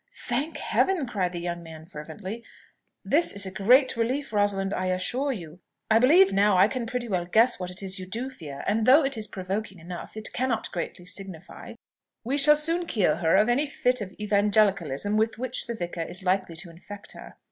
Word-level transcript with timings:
"Thank 0.27 0.57
Heaven!" 0.57 1.05
cried 1.05 1.31
the 1.31 1.39
young 1.39 1.61
man 1.61 1.85
fervently. 1.85 2.43
"This 3.05 3.31
is 3.31 3.45
a 3.45 3.51
great 3.51 3.95
relief, 3.95 4.33
Rosalind, 4.33 4.73
I 4.73 4.87
assure 4.87 5.31
you. 5.31 5.59
I 5.91 5.99
believe 5.99 6.33
now 6.33 6.57
I 6.57 6.67
can 6.67 6.87
pretty 6.87 7.07
well 7.07 7.25
guess 7.25 7.59
what 7.59 7.69
it 7.69 7.83
is 7.83 7.99
you 7.99 8.07
do 8.07 8.27
fear; 8.31 8.63
and 8.65 8.87
though 8.87 9.05
it 9.05 9.15
is 9.15 9.27
provoking 9.27 9.77
enough, 9.77 10.17
it 10.17 10.33
cannot 10.33 10.71
greatly 10.71 11.05
signify. 11.05 11.75
We 12.23 12.35
shall 12.39 12.55
soon 12.55 12.87
cure 12.87 13.17
her 13.17 13.35
of 13.35 13.47
any 13.47 13.67
fit 13.67 14.01
of 14.01 14.15
evangelicalism 14.19 15.17
with 15.17 15.37
which 15.37 15.67
the 15.67 15.75
vicar 15.75 16.01
is 16.01 16.23
likely 16.23 16.55
to 16.55 16.71
infect 16.71 17.11
her." 17.11 17.35